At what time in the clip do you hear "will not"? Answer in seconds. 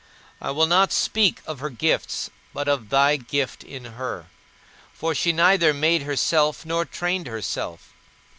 0.49-0.91